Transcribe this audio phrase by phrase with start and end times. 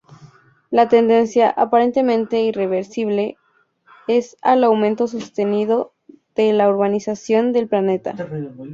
[0.71, 3.37] La tendencia, aparentemente irreversible,
[4.07, 5.93] es al aumento sostenido
[6.33, 8.15] de la urbanización del planeta.